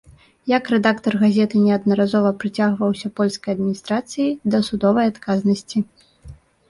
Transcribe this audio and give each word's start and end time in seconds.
Як 0.51 0.69
рэдактар 0.73 1.17
газеты 1.23 1.55
неаднаразова 1.65 2.31
прыцягваўся 2.43 3.07
польскай 3.19 3.51
адміністрацыяй 3.57 4.31
да 4.55 4.65
судовай 4.69 5.05
адказнасці. 5.15 5.77